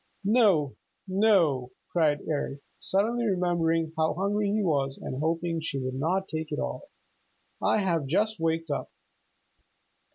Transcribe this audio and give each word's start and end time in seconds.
"No, 0.25 0.77
no," 1.07 1.73
cried 1.91 2.21
Eric, 2.27 2.61
suddenly 2.79 3.27
remembering 3.27 3.93
how 3.95 4.15
hungry 4.15 4.47
he 4.49 4.63
was 4.63 4.97
and 4.97 5.19
hoping 5.19 5.61
she 5.61 5.77
would 5.77 5.93
not 5.93 6.27
take 6.27 6.51
it 6.51 6.57
all. 6.57 6.89
"I 7.61 7.77
have 7.77 8.07
just 8.07 8.39
waked 8.39 8.71
up." 8.71 8.89